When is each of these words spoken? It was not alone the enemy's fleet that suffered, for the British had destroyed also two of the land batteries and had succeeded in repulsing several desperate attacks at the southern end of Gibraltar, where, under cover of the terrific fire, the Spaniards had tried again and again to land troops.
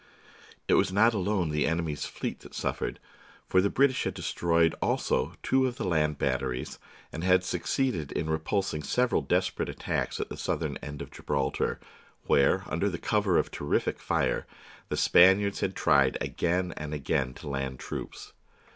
It 0.67 0.73
was 0.73 0.91
not 0.91 1.13
alone 1.13 1.49
the 1.49 1.67
enemy's 1.67 2.05
fleet 2.07 2.39
that 2.39 2.55
suffered, 2.55 2.99
for 3.47 3.61
the 3.61 3.69
British 3.69 4.05
had 4.05 4.15
destroyed 4.15 4.73
also 4.81 5.35
two 5.43 5.67
of 5.67 5.75
the 5.75 5.83
land 5.83 6.17
batteries 6.17 6.79
and 7.11 7.23
had 7.23 7.43
succeeded 7.43 8.11
in 8.11 8.27
repulsing 8.27 8.81
several 8.81 9.21
desperate 9.21 9.69
attacks 9.69 10.19
at 10.19 10.29
the 10.29 10.37
southern 10.37 10.77
end 10.77 11.03
of 11.03 11.11
Gibraltar, 11.11 11.79
where, 12.23 12.63
under 12.67 12.89
cover 12.97 13.37
of 13.37 13.51
the 13.51 13.57
terrific 13.57 13.99
fire, 13.99 14.47
the 14.89 14.97
Spaniards 14.97 15.59
had 15.59 15.75
tried 15.75 16.17
again 16.19 16.73
and 16.75 16.95
again 16.95 17.35
to 17.35 17.47
land 17.47 17.77
troops. 17.79 18.33